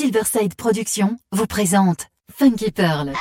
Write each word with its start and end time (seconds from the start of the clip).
Silverside 0.00 0.54
Productions 0.54 1.18
vous 1.30 1.44
présente 1.44 2.06
Funky 2.34 2.70
Pearl. 2.70 3.12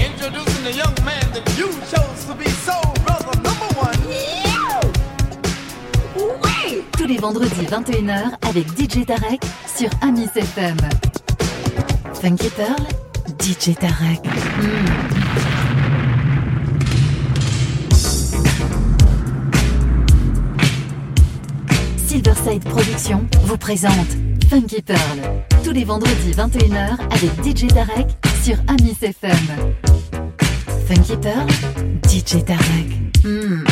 Introducing 0.00 0.64
the 0.64 0.76
young 0.76 1.04
man 1.04 1.30
that 1.32 1.48
you 1.56 1.68
chose 1.88 2.26
to 2.26 2.34
be 2.34 2.48
soul 2.48 2.92
brother 3.06 3.36
number 3.36 3.68
one. 3.78 3.94
Tous 6.98 7.06
les 7.06 7.18
vendredis 7.18 7.66
21h 7.66 8.32
avec 8.48 8.66
DJ 8.76 9.06
Tarek 9.06 9.40
sur 9.76 9.90
Amis 10.02 10.28
FM. 10.34 10.76
Funky 12.20 12.48
Pearl, 12.48 12.82
DJ 13.38 13.76
Tarek. 13.76 14.18
Silverside 22.08 22.64
Productions 22.64 23.24
vous 23.44 23.56
présente 23.56 24.29
Funky 24.50 24.82
Pearl, 24.82 25.20
tous 25.62 25.70
les 25.70 25.84
vendredis 25.84 26.32
21h 26.32 26.98
avec 27.12 27.30
DJ 27.44 27.68
Tarek 27.68 28.08
sur 28.42 28.56
Amis 28.66 28.96
FM. 29.00 29.30
Funky 30.88 31.16
Pearl, 31.16 31.46
DJ 32.08 32.44
Tarek. 32.44 32.88
Hmm. 33.22 33.62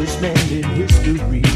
first 0.00 0.22
man 0.22 0.50
in 0.50 0.62
history. 0.62 1.49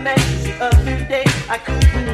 amazed 0.00 0.48
of 0.62 0.72
new 0.86 0.96
day. 1.08 1.24
I 1.48 1.58
couldn't 1.58 2.09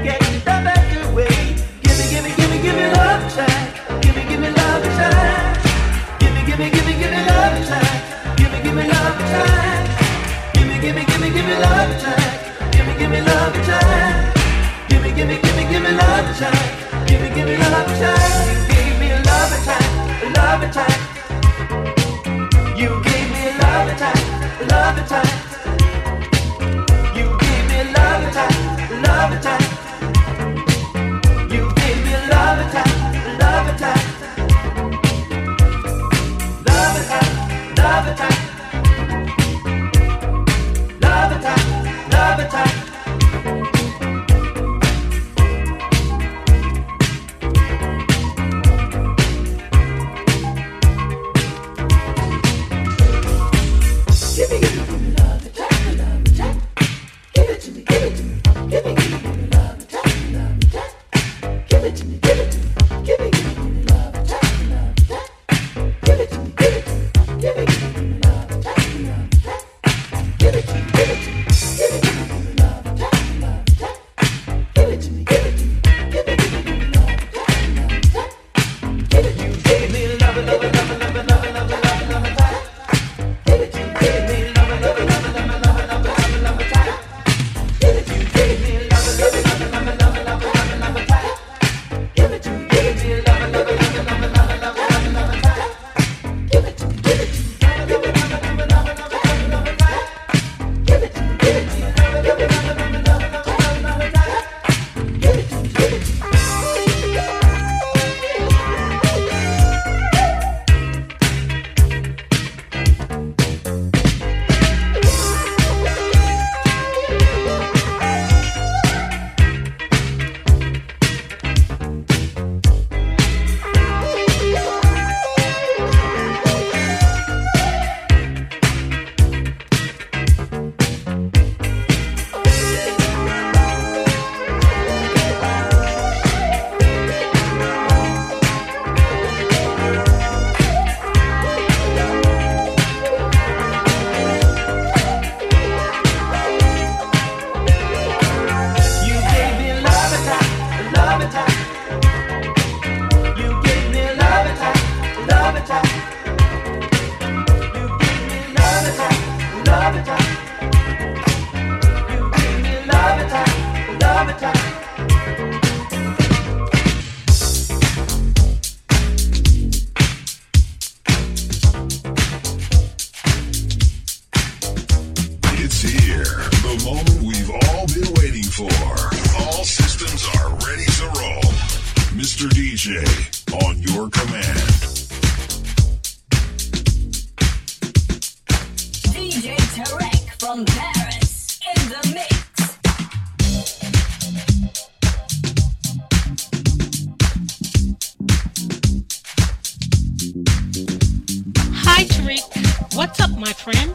What's 203.06 203.20
up, 203.20 203.38
my 203.38 203.52
friend? 203.52 203.94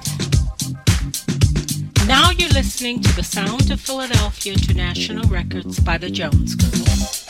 Now 2.07 2.29
you're 2.31 2.47
listening 2.51 3.01
to 3.01 3.13
the 3.17 3.23
sound 3.23 3.69
of 3.69 3.81
Philadelphia 3.81 4.53
International 4.53 5.27
Records 5.27 5.81
by 5.81 5.97
the 5.97 6.09
Jones 6.09 6.55
Girls. 6.55 7.27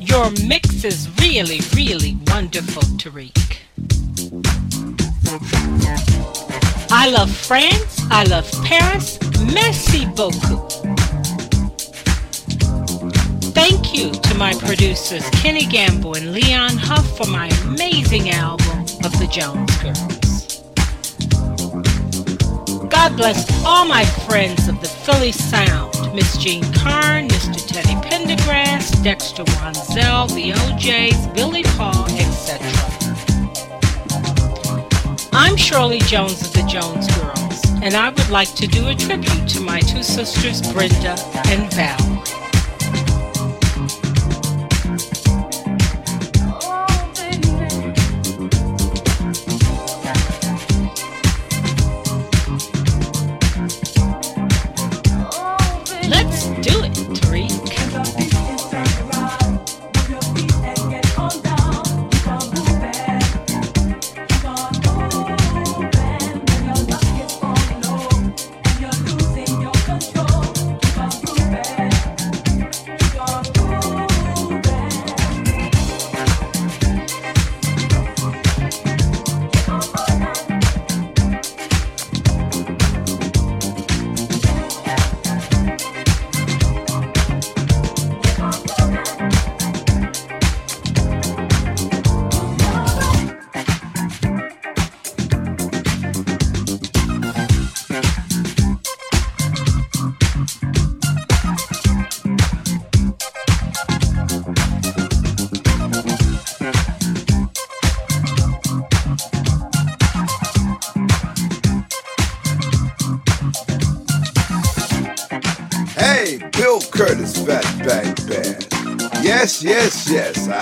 Your 0.00 0.32
mix 0.48 0.82
is 0.82 1.08
really, 1.20 1.60
really 1.76 2.18
wonderful, 2.26 2.82
Tarek. 2.98 3.58
I 6.90 7.08
love 7.10 7.30
France. 7.30 8.02
I 8.10 8.24
love 8.24 8.50
Paris. 8.64 9.20
Merci 9.54 10.06
beaucoup. 10.06 10.72
Thank 13.54 13.94
you 13.94 14.10
to 14.10 14.34
my 14.34 14.54
producers 14.54 15.24
Kenny 15.30 15.66
Gamble 15.66 16.16
and 16.16 16.32
Leon 16.32 16.78
Huff 16.78 17.16
for 17.16 17.28
my 17.28 17.46
amazing 17.64 18.30
album 18.30 18.81
of 19.04 19.18
the 19.18 19.26
Jones 19.26 19.76
Girls. 19.78 20.62
God 22.88 23.16
bless 23.16 23.64
all 23.64 23.84
my 23.84 24.04
friends 24.26 24.68
of 24.68 24.80
the 24.80 24.86
Philly 24.86 25.32
Sound, 25.32 26.14
Miss 26.14 26.36
Jean 26.36 26.62
Carn, 26.72 27.26
Mr. 27.28 27.66
Teddy 27.66 27.94
Pendergrass, 28.06 29.02
Dexter 29.02 29.44
Wansel, 29.44 30.32
the 30.34 30.52
O'Jays, 30.52 31.26
Billy 31.28 31.64
Paul, 31.76 32.04
etc. 32.12 32.66
I'm 35.32 35.56
Shirley 35.56 36.00
Jones 36.00 36.40
of 36.42 36.52
the 36.52 36.62
Jones 36.68 37.06
Girls, 37.16 37.82
and 37.82 37.94
I 37.94 38.10
would 38.10 38.30
like 38.30 38.54
to 38.54 38.66
do 38.66 38.88
a 38.88 38.94
tribute 38.94 39.48
to 39.48 39.60
my 39.60 39.80
two 39.80 40.02
sisters, 40.02 40.62
Brenda 40.72 41.16
and 41.46 41.72
Val. 41.72 42.41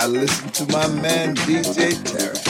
I 0.01 0.07
listen 0.07 0.49
to 0.53 0.73
my 0.73 0.87
man 0.87 1.35
DJ 1.35 1.93
Terry 2.11 2.40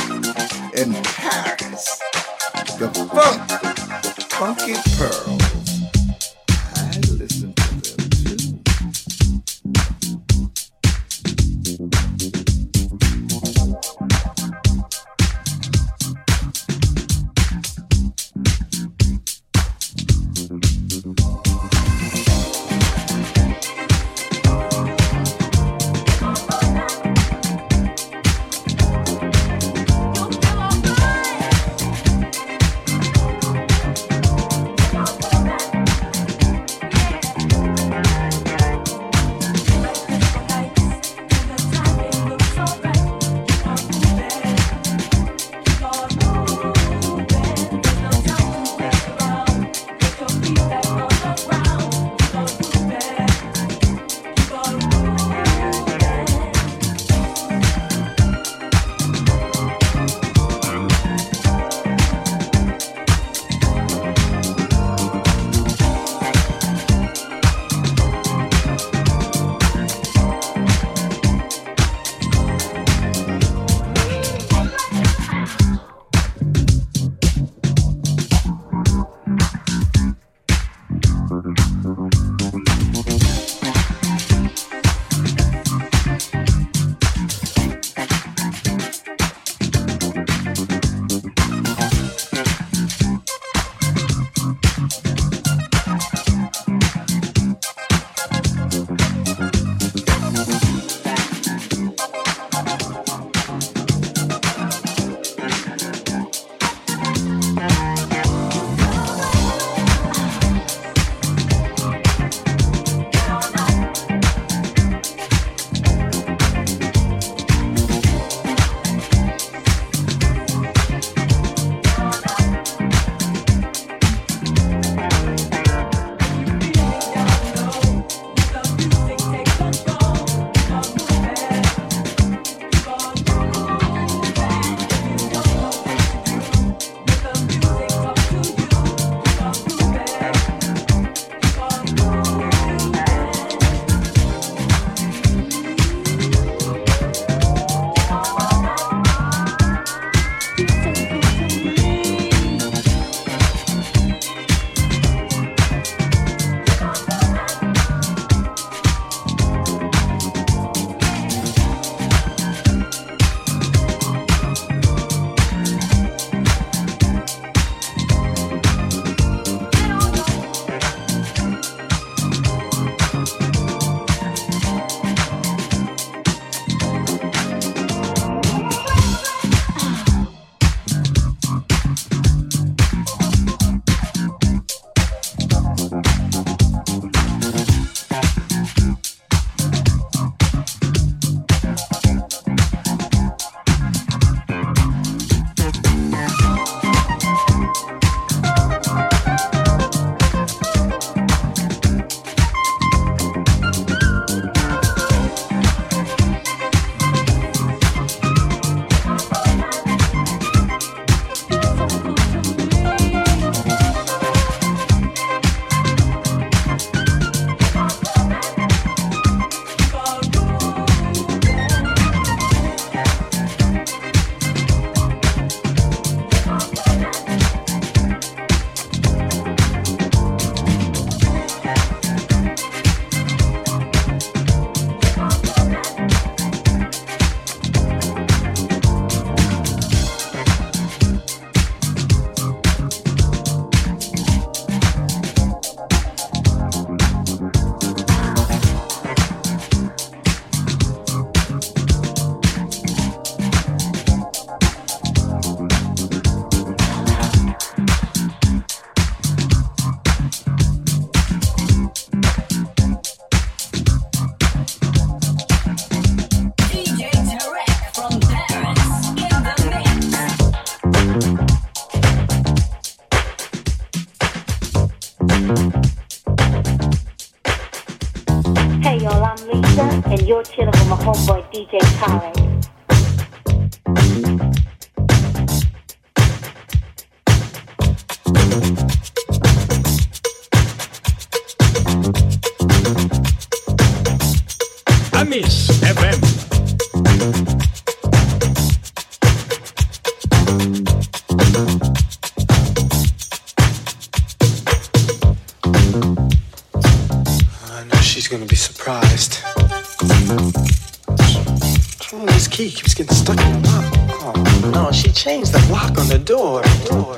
This 312.25 312.47
key 312.47 312.71
keeps 312.71 312.95
getting 312.95 313.15
stuck 313.15 313.39
in 313.39 313.61
the 313.61 313.69
lock. 313.69 313.93
Oh 314.23 314.71
no, 314.73 314.91
she 314.91 315.11
changed 315.11 315.53
the 315.53 315.59
lock 315.71 315.95
on 315.99 316.07
the 316.07 316.17
door. 316.17 316.63
door. 316.89 317.17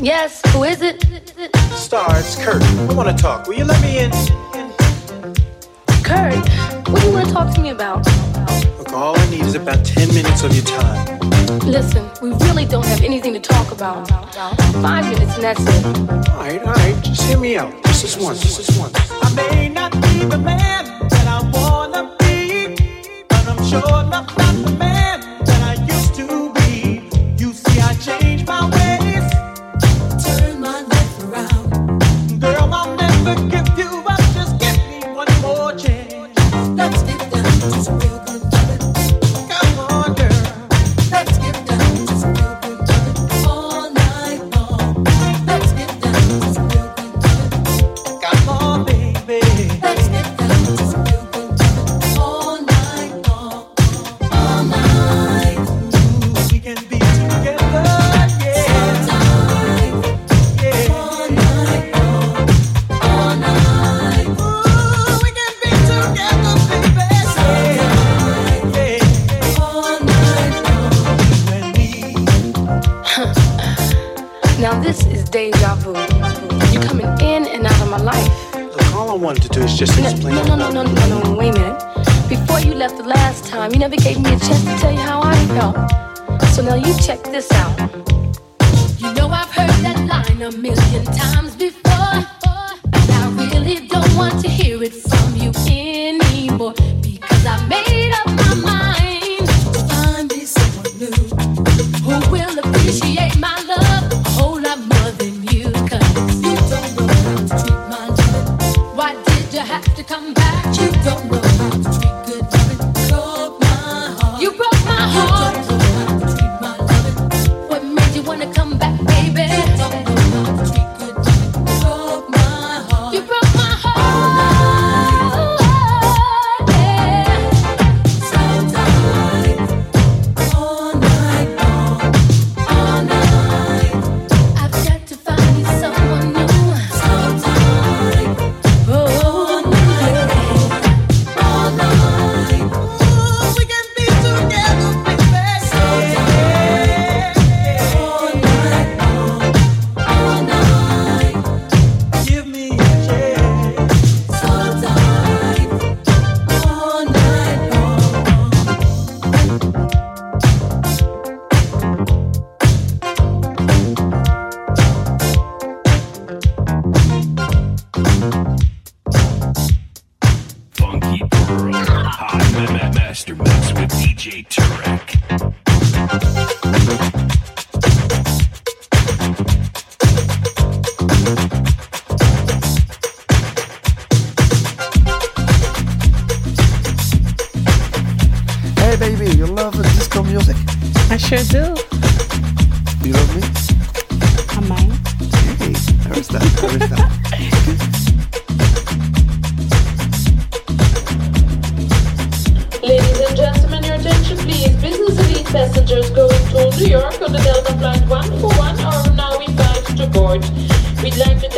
Yes, 0.00 0.42
who 0.52 0.64
is 0.64 0.82
it? 0.82 1.00
Star, 1.76 2.18
it's 2.18 2.34
Kurt. 2.34 2.60
I 2.60 2.94
want 2.94 3.08
to 3.08 3.22
talk. 3.22 3.46
Will 3.46 3.54
you 3.54 3.64
let 3.64 3.80
me 3.80 4.00
in? 4.00 4.10
Kurt, 6.02 6.34
what 6.88 7.02
do 7.02 7.06
you 7.06 7.12
want 7.12 7.28
to 7.28 7.32
talk 7.32 7.54
to 7.54 7.60
me 7.60 7.70
about? 7.70 8.04
All 8.92 9.18
I 9.18 9.30
need 9.30 9.42
is 9.42 9.54
about 9.54 9.84
10 9.84 10.08
minutes 10.14 10.42
of 10.42 10.54
your 10.54 10.64
time. 10.64 11.18
Listen, 11.60 12.08
we 12.22 12.30
really 12.46 12.64
don't 12.64 12.84
have 12.86 13.02
anything 13.02 13.32
to 13.34 13.40
talk 13.40 13.72
about. 13.72 14.08
Five 14.82 15.04
minutes 15.10 15.34
and 15.34 15.42
that's 15.42 15.60
it. 15.60 15.84
All 16.30 16.36
right, 16.38 16.60
all 16.62 16.72
right. 16.72 16.96
Just 17.02 17.22
hear 17.22 17.38
me 17.38 17.56
out. 17.56 17.72
This 17.84 18.04
is 18.04 18.16
one. 18.22 18.34
This 18.34 18.58
is 18.58 18.78
one. 18.78 18.90
I 18.94 19.34
may 19.34 19.68
not 19.68 19.92
be 19.92 20.24
the 20.24 20.38
man 20.38 20.84
that 21.08 21.26
I 21.26 21.50
wanna 21.52 22.14
be, 22.18 22.76
but 23.28 23.48
I'm 23.48 23.64
sure 23.64 24.00
enough 24.04 24.36
not 24.38 24.54
the 24.64 24.76
man. 24.78 24.95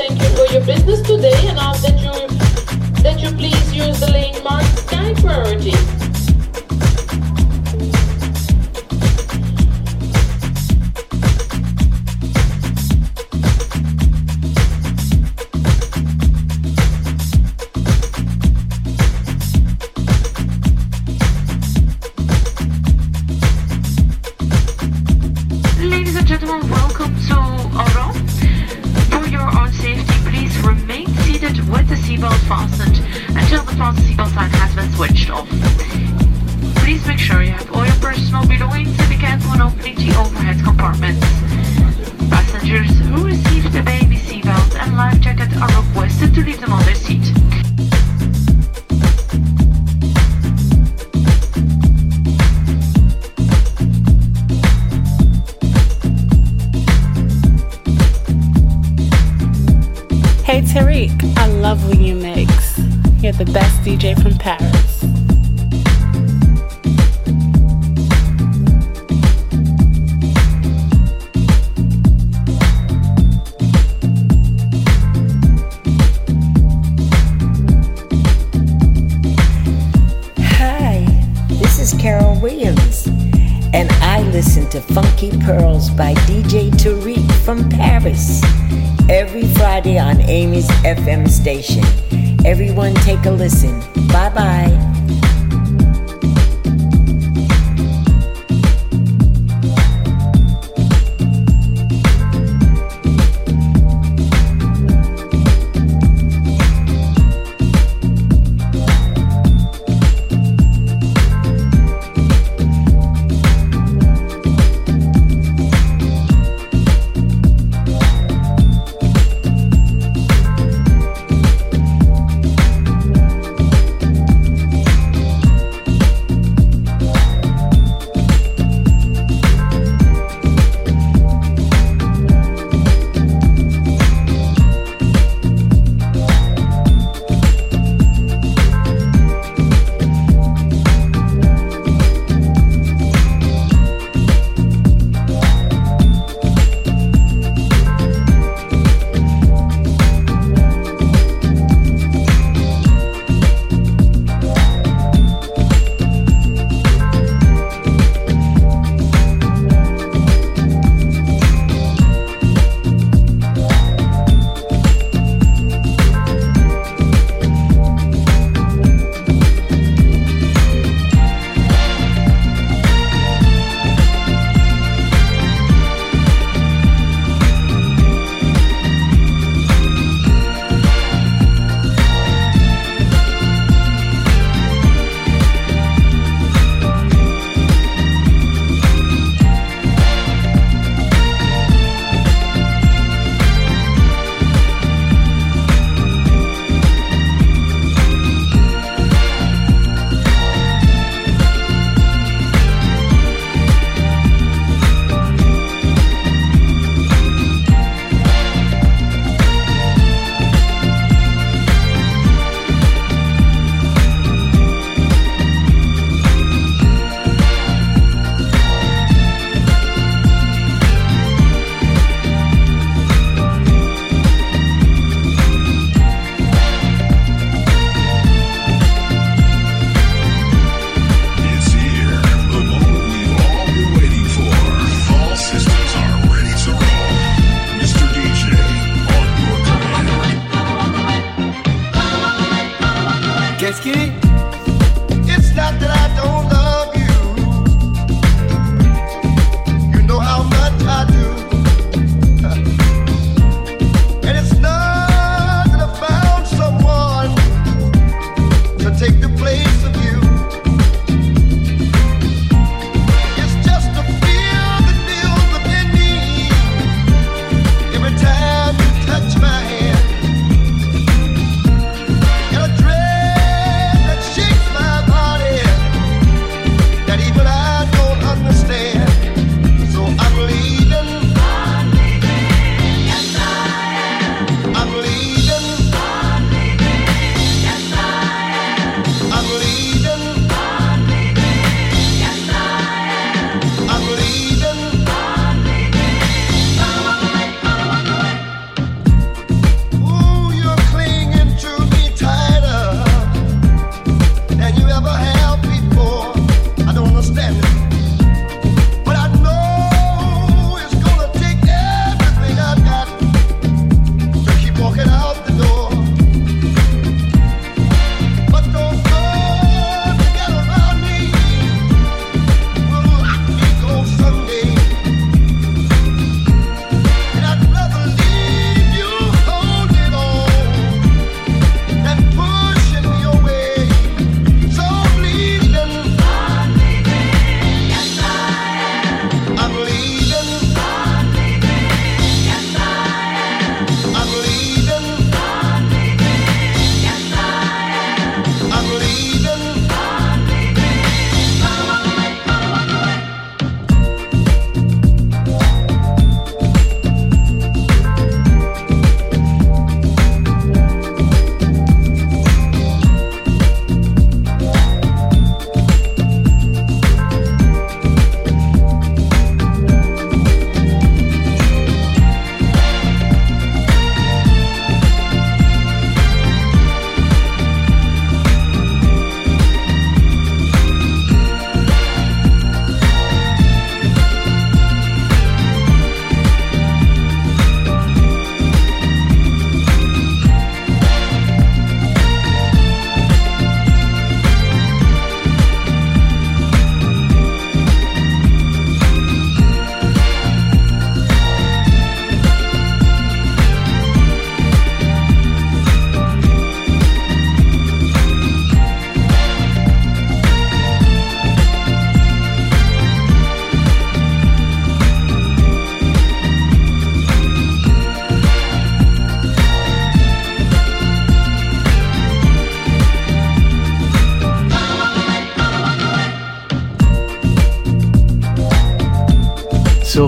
thank 0.08 0.22
you 0.22 0.28
for 0.36 0.52
your 0.52 0.64
business 0.64 1.02
today 1.02 1.48
and 1.48 1.58
ask 1.58 1.82
that 1.82 1.98
you 2.00 3.02
that 3.02 3.20
you 3.20 3.30
please 3.36 3.74
use 3.74 4.00
the 4.00 4.10
lane 4.10 4.42
marked 4.42 4.78
sky 4.78 5.14
priority. 5.14 6.17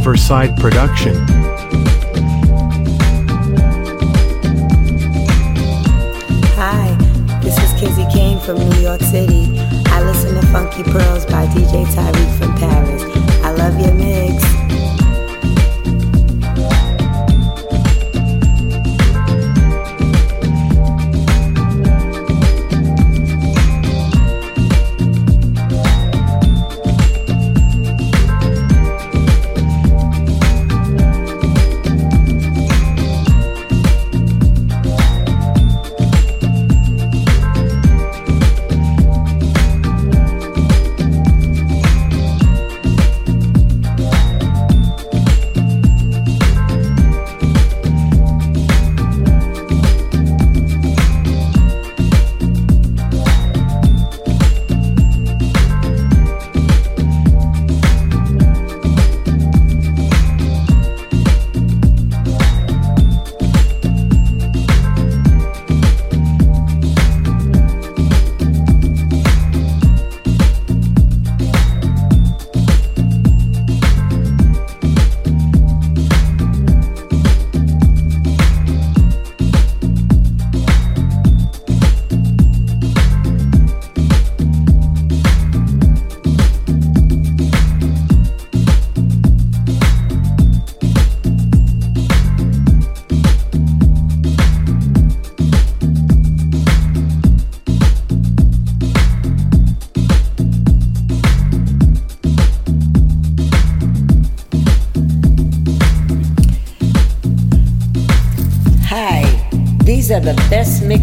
Silverside 0.01 0.59
production. 0.59 1.15
Hi, 6.57 6.97
this 7.43 7.59
is 7.59 7.79
Kizzy 7.79 8.07
Kane 8.11 8.41
from 8.41 8.57
New 8.71 8.81
York 8.81 9.03
City. 9.03 9.59
I 9.89 10.03
listen 10.03 10.35
to 10.41 10.47
Funky 10.47 10.85
Pearls 10.85 11.27
by 11.27 11.45
DJ 11.49 11.85
Tarek 11.93 12.40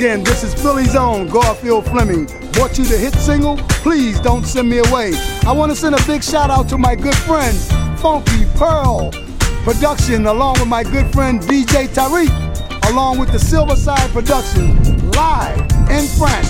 Again. 0.00 0.24
This 0.24 0.42
is 0.42 0.54
Philly's 0.54 0.96
own 0.96 1.28
Garfield 1.28 1.84
Fleming. 1.84 2.24
Brought 2.52 2.78
you 2.78 2.84
the 2.86 2.96
hit 2.96 3.12
single. 3.16 3.58
Please 3.84 4.18
don't 4.18 4.46
send 4.46 4.66
me 4.66 4.78
away. 4.78 5.12
I 5.46 5.52
want 5.52 5.70
to 5.72 5.76
send 5.76 5.94
a 5.94 6.02
big 6.06 6.24
shout 6.24 6.48
out 6.48 6.70
to 6.70 6.78
my 6.78 6.94
good 6.94 7.14
friends, 7.28 7.70
Funky 8.00 8.46
Pearl 8.56 9.10
Production, 9.62 10.24
along 10.24 10.54
with 10.54 10.68
my 10.68 10.84
good 10.84 11.12
friend 11.12 11.38
DJ 11.42 11.86
Tarek, 11.86 12.32
along 12.90 13.18
with 13.18 13.30
the 13.30 13.36
Silverside 13.36 14.10
Production, 14.10 14.78
live 15.10 15.60
in 15.90 16.06
France. 16.16 16.49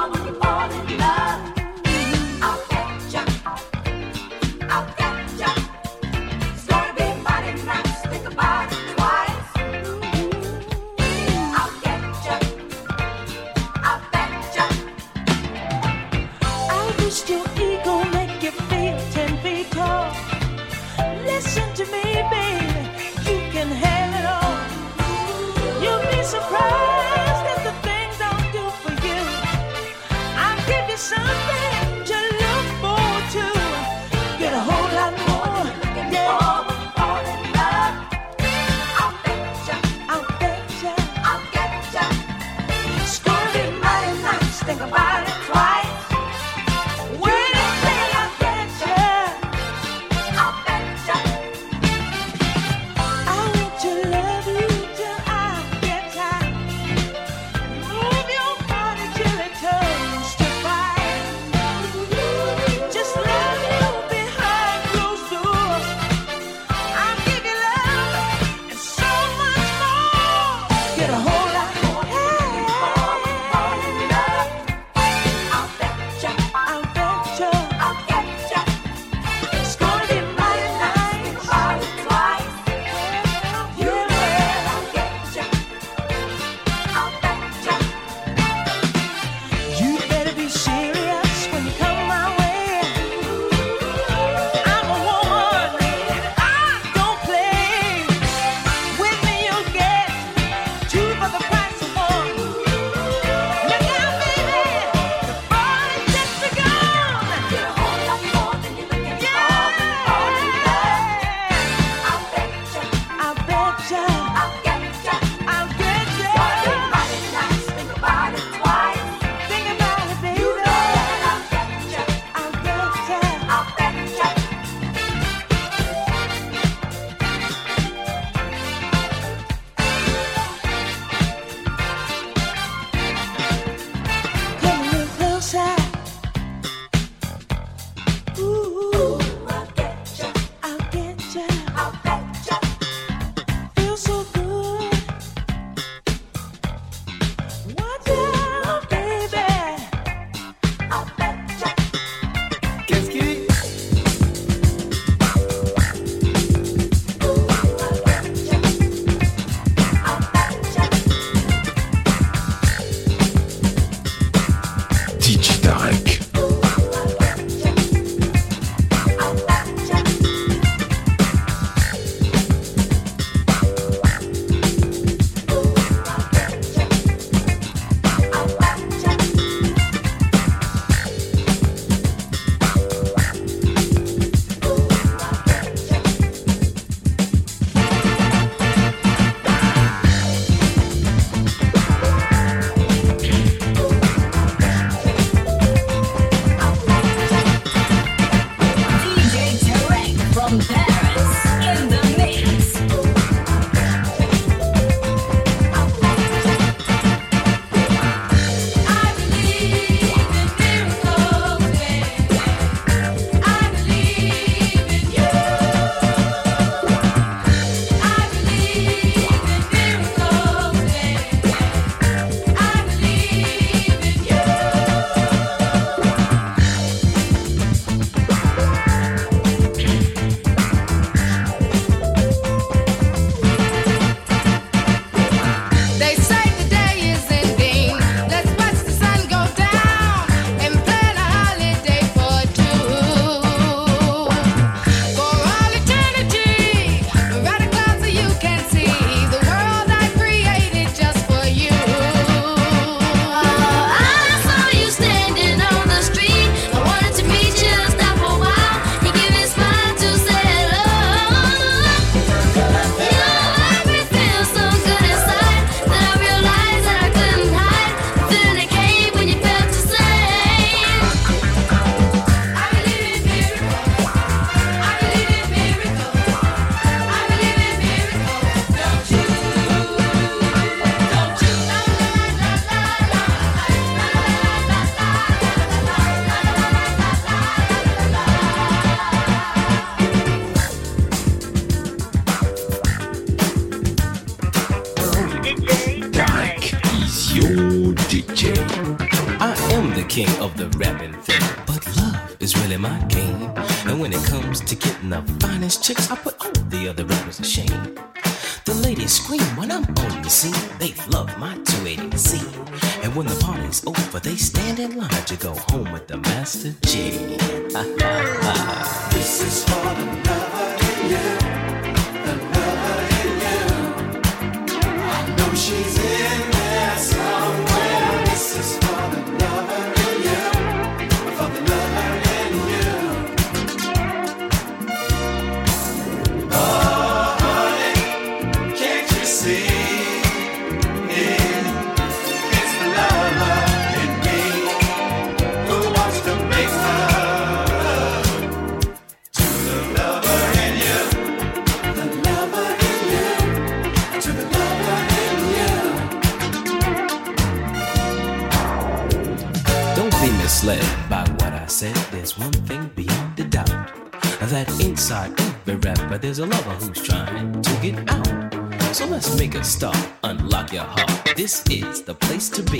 there's 366.31 366.39
a 366.39 366.45
lover 366.45 366.85
who's 366.85 367.01
trying 367.01 367.61
to 367.61 367.75
get 367.81 368.09
out. 368.09 368.95
So 368.95 369.05
let's 369.05 369.37
make 369.37 369.53
a 369.55 369.65
stop, 369.65 369.97
unlock 370.23 370.71
your 370.71 370.85
heart. 370.85 371.35
This 371.35 371.61
is 371.69 372.03
the 372.03 372.13
place 372.13 372.47
to 372.51 372.63
be. 372.63 372.79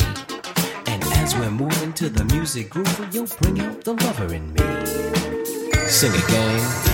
And 0.88 1.04
as 1.16 1.36
we're 1.36 1.52
moving 1.52 1.92
to 1.94 2.08
the 2.08 2.24
music 2.34 2.70
groove, 2.70 3.10
you'll 3.12 3.28
bring 3.42 3.60
out 3.60 3.84
the 3.84 3.92
lover 3.92 4.34
in 4.34 4.54
me. 4.54 5.86
Sing 5.86 6.14
it, 6.14 6.28
gang. 6.30 6.91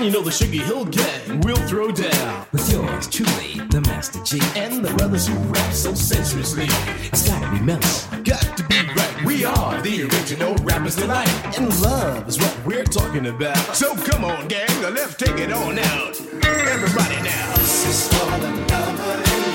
You 0.00 0.10
know 0.10 0.22
the 0.22 0.30
Sugar 0.30 0.62
Hill 0.62 0.84
Gang 0.84 1.40
will 1.40 1.56
throw 1.66 1.90
down. 1.90 2.46
With 2.52 2.70
yours 2.70 3.08
truly, 3.08 3.66
the 3.68 3.80
Master 3.80 4.22
Gee. 4.22 4.40
And 4.54 4.84
the 4.84 4.94
brothers 4.94 5.26
who 5.26 5.34
rap 5.34 5.72
so 5.72 5.92
sensuously. 5.92 6.66
It's 7.10 7.28
gotta 7.28 7.50
be 7.50 7.58
mellow. 7.60 7.80
Got 8.22 8.56
to 8.56 8.64
be 8.68 8.76
right. 8.94 9.24
We 9.24 9.44
are 9.44 9.82
the 9.82 10.04
original 10.04 10.54
rappers 10.62 10.94
tonight. 10.94 11.28
And 11.58 11.68
love 11.82 12.28
is 12.28 12.38
what 12.38 12.56
we're 12.64 12.84
talking 12.84 13.26
about. 13.26 13.56
So 13.74 13.96
come 13.96 14.24
on, 14.24 14.46
gang, 14.46 14.68
let's 14.82 15.16
take 15.16 15.36
it 15.40 15.50
on 15.50 15.80
out. 15.80 16.20
Everybody 16.44 17.16
now. 17.22 17.56
This 17.56 17.88
is 17.88 18.06
for 18.06 18.38
the 18.38 18.46
in 18.46 18.54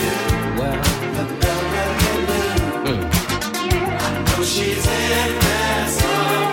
you. 0.03 0.19
The 0.59 1.23
in 2.91 2.99
you. 3.71 3.79
I 3.79 4.25
know 4.27 4.43
she's 4.43 4.85
in 4.85 5.39
there, 5.39 6.52